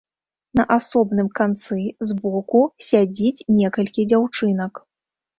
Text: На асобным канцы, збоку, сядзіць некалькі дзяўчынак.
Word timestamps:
На 0.59 0.63
асобным 0.75 1.27
канцы, 1.39 1.77
збоку, 2.11 2.61
сядзіць 2.85 3.45
некалькі 3.59 4.07
дзяўчынак. 4.15 4.81